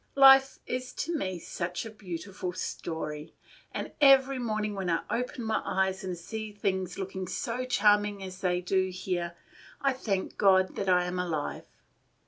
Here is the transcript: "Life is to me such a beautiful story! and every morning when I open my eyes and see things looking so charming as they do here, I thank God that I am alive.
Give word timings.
"Life 0.15 0.57
is 0.65 0.93
to 0.93 1.15
me 1.15 1.37
such 1.37 1.85
a 1.85 1.91
beautiful 1.91 2.53
story! 2.53 3.35
and 3.71 3.91
every 4.01 4.39
morning 4.39 4.73
when 4.73 4.89
I 4.89 5.03
open 5.11 5.43
my 5.43 5.61
eyes 5.63 6.03
and 6.03 6.17
see 6.17 6.51
things 6.51 6.97
looking 6.97 7.27
so 7.27 7.65
charming 7.65 8.23
as 8.23 8.41
they 8.41 8.61
do 8.61 8.89
here, 8.89 9.35
I 9.79 9.93
thank 9.93 10.39
God 10.39 10.75
that 10.75 10.89
I 10.89 11.05
am 11.05 11.19
alive. 11.19 11.67